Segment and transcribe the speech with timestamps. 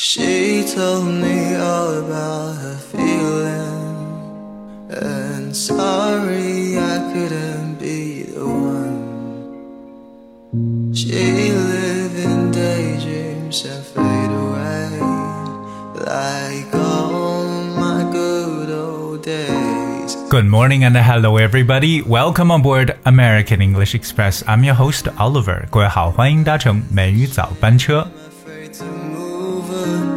[0.00, 3.64] She told me all about her feeling.
[4.90, 9.02] And sorry I couldn't be the one.
[10.94, 15.00] She live in daydreams and fade away.
[16.04, 20.16] Like all my good old days.
[20.28, 22.02] Good morning and hello everybody.
[22.02, 24.42] Welcome on board American English Express.
[24.46, 25.66] I'm your host Oliver.
[25.70, 28.06] 各位好，欢迎搭乘美语早班车。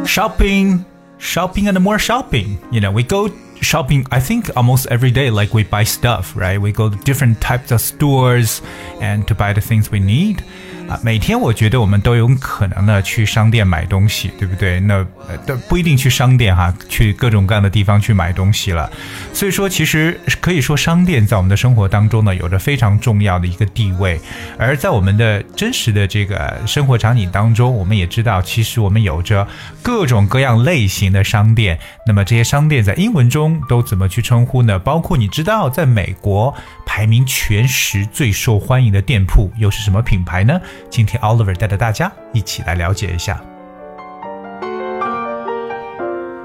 [0.05, 0.85] Shopping,
[1.17, 2.59] shopping and more shopping.
[2.71, 3.29] You know, we go
[3.61, 6.59] shopping I think almost every day like we buy stuff, right?
[6.59, 8.61] We go to different types of stores
[9.01, 10.43] and to buy the things we need.
[10.87, 14.79] 啊，每天我觉得我们都有可能呢去商店买东西，对不对？
[14.79, 14.95] 那
[15.27, 18.87] 呃，都不一定去商店哈，去各种各样的地方去买东西了。
[19.33, 24.19] 所以说，其实可以说商店在我们的生活当中呢，有着非常重要的一个地位。
[24.59, 29.47] 而在我们的真实的这个生活场景当中，我们也知道，其实我们有着
[29.81, 31.79] 各种各样类型的商店。
[32.05, 34.77] 那么这些商店在英文中都怎么去称呼呢？
[34.77, 36.53] 包括你知道，在美国
[36.85, 40.61] 排名全十最受欢迎的店铺又是什么品牌呢？
[40.89, 43.41] 今天 Oliver 带着大家一起来了解一下。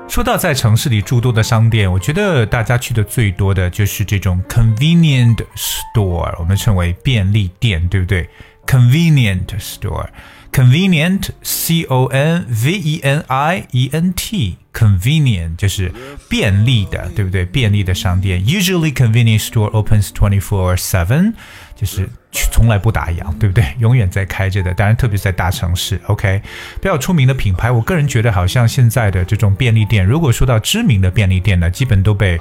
[0.09, 8.29] 说到在城市里诸多的商店，我觉得大家去的最多的就是这种 convenient store，我们称为便利店，对不对
[8.67, 15.93] ？convenient store，convenient c o n v e n i e n t，convenient 就是
[16.29, 17.45] 便利的，对不对？
[17.45, 21.35] 便利的商店，usually convenience store opens twenty four seven，
[21.81, 22.07] 就是
[22.53, 23.65] 从来不打烊，对不对？
[23.81, 24.75] 永远在开着的。
[24.75, 26.43] 当然，特别是在大城市，OK，
[26.75, 32.39] 比较出名的品牌，我个人觉得好像现在的这种便利店，如果说到知名的便利店呢，基本都被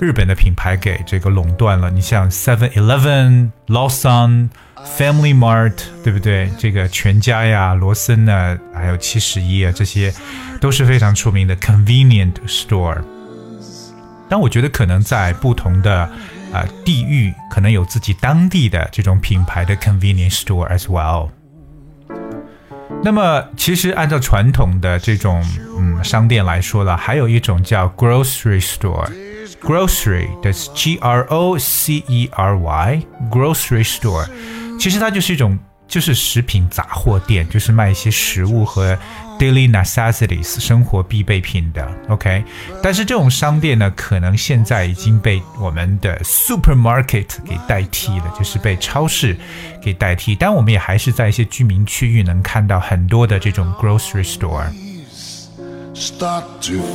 [0.00, 1.90] 日本的品牌给这个垄断了。
[1.90, 4.50] 你像 Seven Eleven、Lawson、
[4.96, 6.48] Family Mart，对不对？
[6.56, 10.14] 这个全家呀、罗森呢，还有七十一啊，这些
[10.60, 13.02] 都是非常出名的 convenient store。
[14.28, 16.08] 但我觉得可能在不同的
[16.52, 21.28] 啊地域，可能有自己当地的这种品牌的 convenience store as well。
[23.02, 25.44] 那么，其实按照传统的这种
[25.78, 29.08] 嗯商店来说了，还有一种叫 grocery store。
[29.60, 34.28] grocery 的 G R O C E R Y grocery store，
[34.78, 38.96] 其实它就是一种就是食品杂货店，就是卖一些食物和
[39.38, 41.90] daily necessities 生活必备品的。
[42.08, 42.44] OK，
[42.82, 49.34] 但是这种商店呢，可能现在已经被我们的 supermarket 给代替了，就是被超市
[49.82, 50.34] 给代替。
[50.34, 54.66] 但我们也还是在一些居民区域能看到很多的这种 grocery store。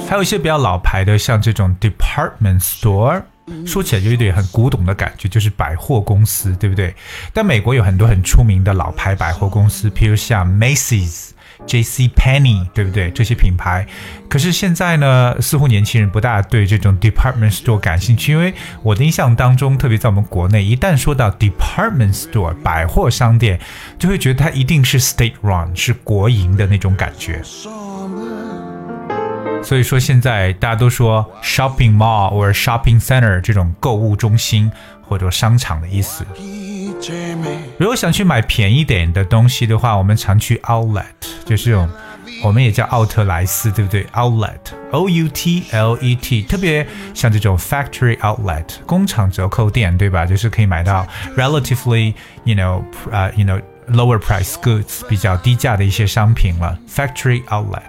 [0.08, 3.22] 还有一些比较老牌的，像这种 department store，
[3.66, 6.96] 说起来就有点很古董的感觉，就是百货公司，对不对？
[7.34, 11.32] 但美国有很多很出名的老牌百货公司，譬如像 Macy's、
[11.66, 12.10] J.C.
[12.10, 13.12] Penney，对不对？
[13.12, 13.86] 这些品牌，
[14.30, 23.60] 可是现在呢，似乎年轻人不大对这种 department store 感兴趣，因为我的印象当中，特别在我们国内，一旦说到 department store 百货商店，
[24.00, 27.42] 就会觉得它一定是 state run，是国营的那种感觉。
[29.64, 34.70] 所以说现在大家都说 shopping mall 或者 shopping center 这种购物中心
[35.02, 36.26] 或者商场的意思。
[37.78, 41.04] 如果想去买便宜点的东西的话，我们常去 outlet，
[41.46, 41.90] 就是这种，
[42.44, 50.26] 我们也叫奥特莱斯，对不对？outlet，O U T L E T，特别像这种 factory outlet 工厂折扣店，对吧？
[50.26, 57.82] 就是可以买到 relatively，you know，呃、y o u know lower price goods 比较低价的一些商品了，factory outlet。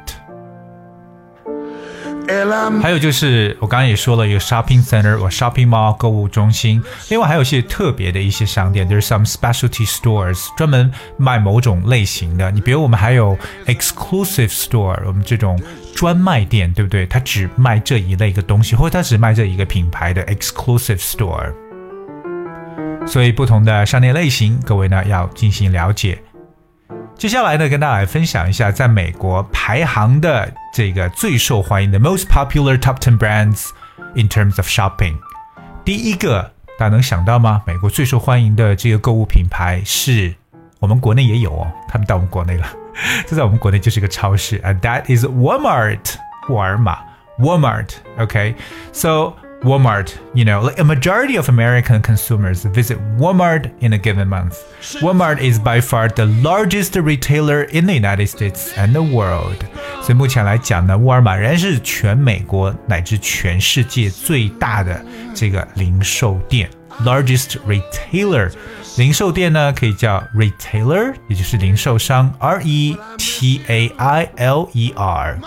[2.81, 12.51] 还有就是我刚刚也说了，有 shopping center 或 shopping mall 购物中心，另外还有一些特别的一些商店，there's some specialty stores 专门卖某种类型的。
[12.51, 13.37] 你比如我们还有
[13.67, 15.61] exclusive store，我们这种
[15.95, 17.07] 专卖店，对不对？
[17.07, 21.53] 它只卖这一类的东西，或者它只卖这一个品牌的 exclusive store。
[23.07, 26.19] 所以不同的商店类型，各位呢要进行了解。
[27.17, 33.71] 接下来呢，跟大家来分享一下，在美国排行的这个最受欢迎的 most popular top ten brands
[34.15, 35.15] in terms of shopping。
[35.85, 37.63] 第一个，大家能想到吗？
[37.67, 40.35] 美国最受欢迎的这个购物品牌是
[40.81, 42.67] 我们国内也有哦，他们到我们国内了，
[43.27, 46.17] 这在我们国内就是一个超市啊 that is Walmart，
[46.49, 46.99] 沃尔玛
[47.39, 47.91] ，Walmart。
[48.19, 49.33] OK，so、
[49.64, 54.56] Walmart, you know, like a majority of American consumers visit Walmart in a given month.
[55.02, 59.58] Walmart is by far the largest retailer in the United States and the world.
[60.02, 65.04] 所以目前来讲呢，沃尔玛仍然是全美国乃至全世界最大的
[65.36, 66.70] 这个零售店。
[67.04, 68.52] largest retailer。
[68.98, 75.38] 零售店呢可以叫 retailer，也就是零售商，R E T A I L E R。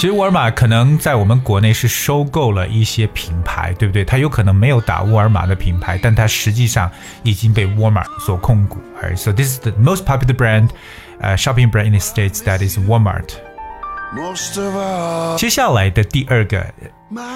[0.00, 4.02] 其实沃尔玛可能在我们国内是收购了一些品牌，对不对？
[4.02, 6.90] 它有可能没有打沃尔玛的品牌，但它实际上
[7.22, 8.78] 已经被沃尔玛所控股。
[8.98, 10.70] Alright, so this is the most popular brand,
[11.20, 13.28] uh, shopping brand in the states that is Walmart.
[15.36, 16.64] 接下来的第二个，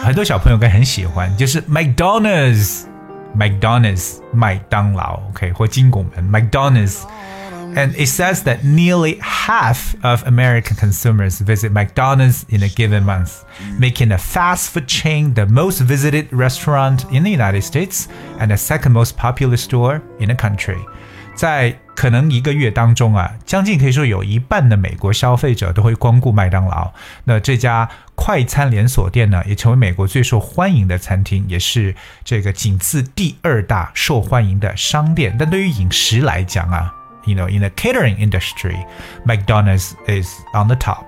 [0.03, 2.85] 很多小朋友该很喜欢，就是 McDonald's。
[3.37, 7.01] McDonald's 麦当劳，OK，或金拱门 McDonald's。
[7.76, 13.44] And it says that nearly half of American consumers visit McDonald's in a given month,
[13.80, 18.08] making the fast food chain the most visited restaurant in the United States
[18.40, 20.78] and the second most popular store in the country.
[21.36, 26.92] 在可能一个月当中啊，将近可以说有一半的美国消费者都会光顾麦当劳。
[27.24, 31.96] 那这家快餐连锁店呢，也成为美国最受欢迎的餐厅，也是
[32.26, 35.34] 这个仅次第二大受欢迎的商店。
[35.40, 36.94] 但对于饮食来讲啊
[37.26, 38.78] ，you know in the catering industry,
[39.26, 41.06] McDonald's is on the top.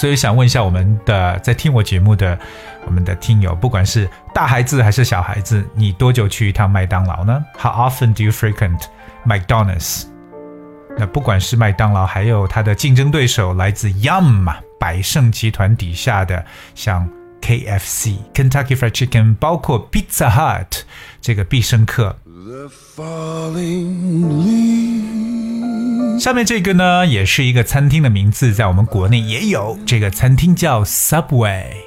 [0.00, 2.38] 所以想问一下我们的在听我节目的
[2.86, 7.44] 我们的听友，不管是大孩子还是小孩子，你多久去一趟麦当劳呢？
[7.58, 8.80] How often do you frequent
[9.26, 10.04] McDonald's？
[10.96, 16.44] 那不管是麦当劳，还有它的竞争对手来自 Yum 百胜集团底下的
[16.76, 17.08] 像
[17.40, 20.82] KFC、Kentucky Fried Chicken，包括 Pizza Hut
[21.20, 22.16] 这个必胜客。
[22.35, 23.95] The falling
[26.19, 29.77] 下面这个呢，也是一个餐厅的名字，在我们国内也有。
[29.85, 31.84] 这个餐厅叫 Subway。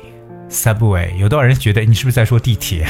[0.50, 2.85] Subway，有多少人觉得你是不是在说地铁？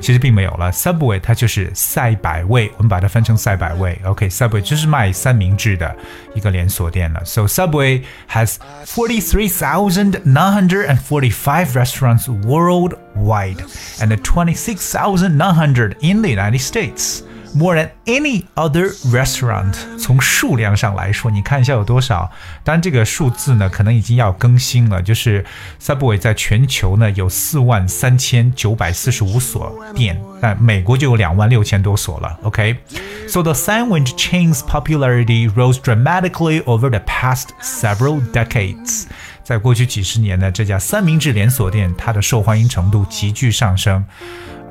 [0.00, 4.00] 其实并没有了，Subway 它 就是赛百味，我们把它分成赛百味。
[4.04, 5.96] OK，Subway、就是卖三明治的
[6.32, 7.24] 一个连锁店了。
[7.24, 13.64] So Subway has forty three thousand nine hundred and forty five restaurants worldwide
[13.98, 17.22] and twenty six thousand nine hundred in the United States.
[17.55, 22.29] More than any other restaurant，从数量上来说，你看一下有多少？
[22.65, 25.01] 当然，这个数字呢，可能已经要更新了。
[25.01, 25.45] 就是
[25.81, 32.37] Subway 在全球呢有四万三千九百四十五所店，但美国就有两万六千多所了。
[32.43, 39.05] OK，so、the sandwich chain's popularity rose dramatically over the past several decades。
[39.45, 44.03] 在过去几十年呢，这家三明治连锁店它的受欢迎程度急剧上升。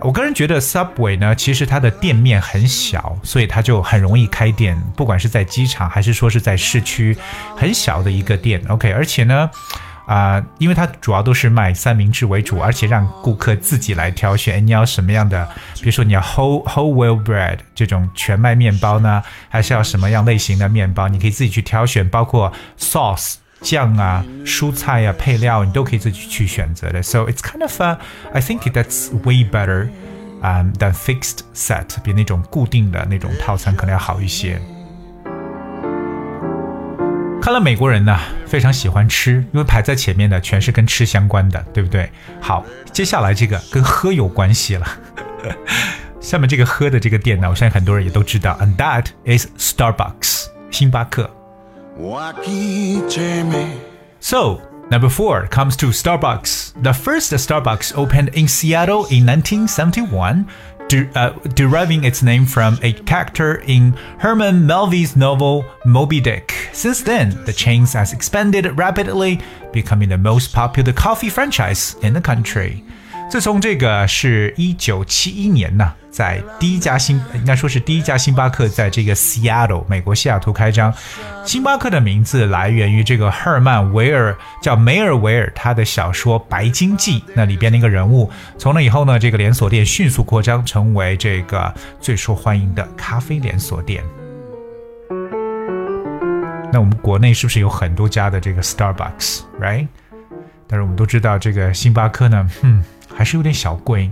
[0.04, 7.16] 我个人觉得 Subway 呢，其实它的店面很小，所以它就很容易开店，不管是在机场还是说是在市区，
[7.56, 8.62] 很小的一个店。
[8.68, 9.48] OK，而且呢，
[10.04, 23.36] 啊、因为它主要都是卖三明治为主，而且让顾客自己来挑选，你要什么样的，比如说你要 whole whole wheat bread 这种全麦面包呢，还是要什么样类型的面包，你可以自己去挑选，包括 sauce。
[23.64, 27.02] 酱啊、蔬菜啊、配料，你都可以自己去选择的。
[27.02, 27.98] So it's kind of a,
[28.34, 29.88] I think that's way better,
[30.42, 34.60] um, than fixed set，比那种固定的那种套餐可能要好一些。
[37.40, 42.10] 看来美国人呢非常喜欢吃，因为排在前面的全是跟吃相关的，对不对？
[42.40, 44.86] 好，接下来这个跟喝有关系了。
[46.20, 51.30] 下面这个喝的这个店呢，我相信很多人也都知道，and that is Starbucks，星巴克。
[54.18, 54.60] So,
[54.90, 56.82] number four comes to Starbucks.
[56.82, 60.48] The first Starbucks opened in Seattle in 1971,
[60.88, 66.68] de- uh, deriving its name from a character in Herman Melville's novel Moby Dick.
[66.72, 69.40] Since then, the chain has expanded rapidly,
[69.72, 72.82] becoming the most popular coffee franchise in the country.
[73.34, 80.94] 自从这个是一九七一年呢，在第一家星应该说是第一家星巴克在这个 Seattle 美国西雅图开张。
[81.44, 88.30] 星巴克的名字来源于这个赫尔曼·维尔叫梅尔维尔他的小说《白鲸记》那里边的一个人物。
[88.56, 94.04] 从那以后呢，这个连锁店迅速扩张，成为这个最受欢迎的咖啡连锁店。
[96.72, 99.88] 那我们国内是不是有很多家的这个 Starbucks，right？
[100.68, 102.82] 但是我们都知道，这个星巴克呢，嗯，
[103.13, 104.11] 还是有点小贵。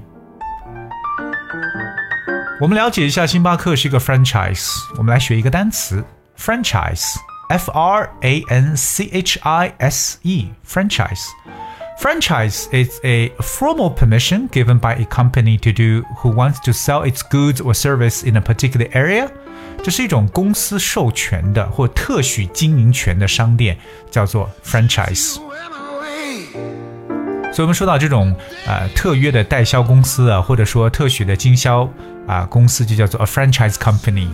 [2.60, 4.72] 我们了解一下，星巴克是一个 franchise。
[4.98, 6.04] 我们来学一个单词，
[6.40, 15.06] franchise，f r a n c h i s e，franchise。Franchise is a formal permission given by a
[15.06, 19.28] company to do who wants to sell its goods or service in a particular area。
[19.84, 23.78] 这是一种公司授权的或特许经营权的商店，
[24.12, 25.40] 叫做 franchise。
[27.53, 28.35] 所以我们说到这种
[28.67, 31.87] 呃特约的代销公司啊，或者说特许的经销
[32.27, 34.27] 啊，公司就叫做 a franchise company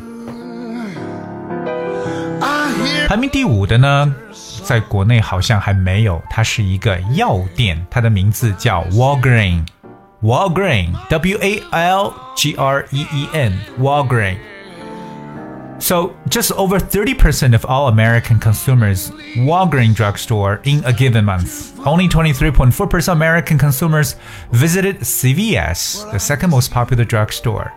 [3.09, 4.15] 排名第五的呢，
[4.63, 14.37] 在国内好像还没有，它是一个药店，它的名字叫 Walgreen，Walgreen，W A L G R E E N，Walgreen。
[15.80, 21.78] So, just over 30% of all American consumers Walgreens drugstore in a given month.
[21.86, 24.16] Only 23.4% American consumers
[24.52, 27.72] visited CVS, the second most popular drugstore.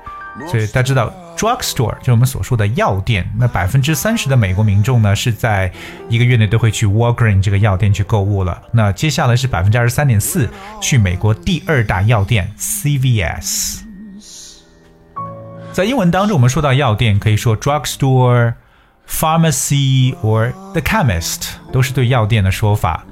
[0.49, 3.29] 所以大家知道，drugstore 就是我们所说的药店。
[3.39, 5.73] 那百分之三十的美国民众呢，是在
[6.09, 8.63] 一个月内都会去 Walgreens 这个药店去购物了。
[8.71, 10.49] 那接下来是百分之二十三点四，
[10.81, 13.81] 去美国第二大药店 CVS。
[15.72, 18.56] 在英文当中，我们说到药店，可以说 drugstore、
[19.08, 23.06] pharmacy or the chemist，都是对药店的说法。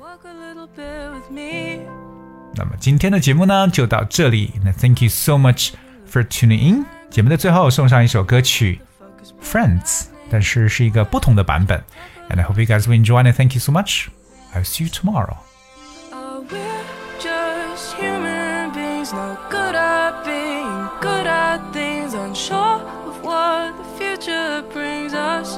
[2.54, 4.52] 那么今天的节目呢就到这里。
[4.64, 5.70] 那 Thank you so much
[6.10, 6.86] for tuning in。
[7.10, 8.80] 节目的最后送上一首歌曲《
[9.42, 11.82] Friends》，但是是一个不同的版本。
[12.28, 13.36] And I hope you guys will enjoy it.
[13.36, 14.08] Thank you so much.
[14.54, 15.36] I'll see you tomorrow.
[17.97, 25.13] Human beings, no good at being good at things, unsure of what the future brings
[25.13, 25.57] us.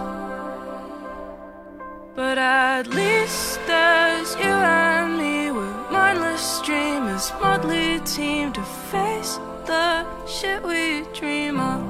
[2.15, 10.05] But at least there's you and me, we're mindless dreamers, motley team to face the
[10.27, 11.81] shit we dream of.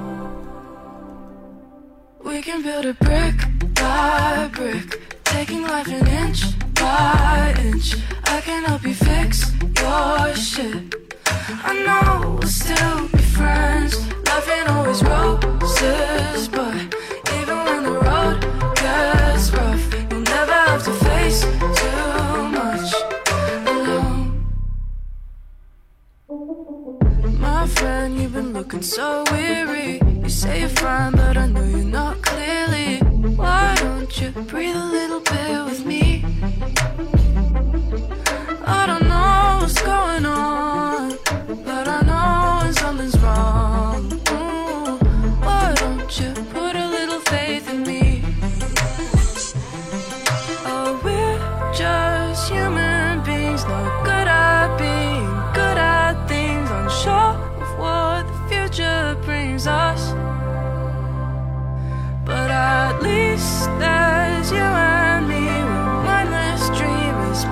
[2.24, 3.36] We can build a brick
[3.74, 6.40] by brick, taking life an inch
[6.74, 7.96] by inch.
[8.24, 10.94] I can help you fix your shit.
[11.26, 13.25] I know we'll still be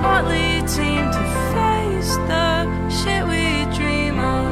[0.05, 4.51] to face the shit we dream of.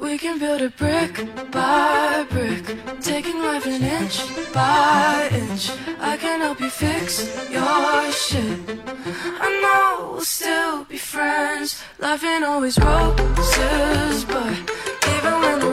[0.00, 1.14] We can build a brick
[1.50, 2.64] by brick,
[3.00, 4.16] taking life an inch
[4.52, 5.70] by inch.
[6.00, 7.08] I can help you fix
[7.50, 8.60] your shit.
[9.46, 11.82] I know we'll still be friends.
[11.98, 14.54] Life ain't always roses, but
[15.14, 15.71] even when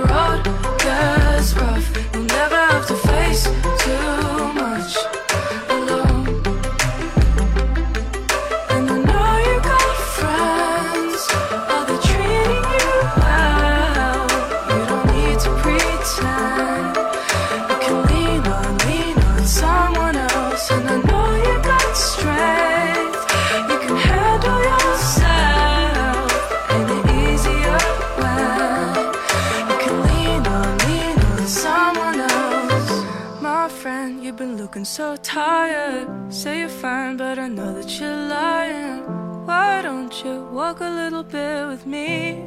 [34.39, 36.07] been looking so tired.
[36.33, 39.03] Say you're fine, but I know that you're lying.
[39.45, 42.45] Why don't you walk a little bit with me?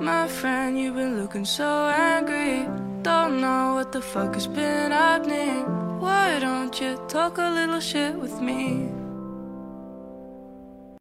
[0.00, 2.66] My friend, you've been looking so angry.
[3.02, 5.62] Don't know what the fuck has been happening.
[6.00, 8.90] Why don't you talk a little shit with me?